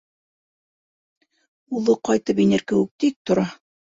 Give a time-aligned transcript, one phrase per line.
[1.79, 3.47] Улы ҡайтып инер кеүек тик тора.